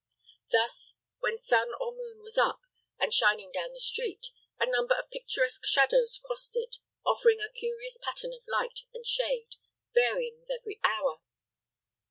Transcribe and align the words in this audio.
Thus, 0.51 0.95
when 1.19 1.37
sun 1.37 1.75
or 1.79 1.91
moon 1.95 2.23
was 2.23 2.35
up, 2.35 2.61
and 2.97 3.13
shining 3.13 3.51
down 3.51 3.71
the 3.71 3.79
street, 3.79 4.31
a 4.59 4.65
number 4.65 4.95
of 4.95 5.11
picturesque 5.11 5.63
shadows 5.67 6.19
crossed 6.23 6.55
it, 6.55 6.77
offering 7.05 7.39
a 7.39 7.53
curious 7.53 7.99
pattern 8.03 8.33
of 8.33 8.41
light 8.47 8.79
and 8.95 9.05
shade, 9.05 9.57
varying 9.93 10.39
with 10.39 10.49
every 10.49 10.79
hour. 10.83 11.21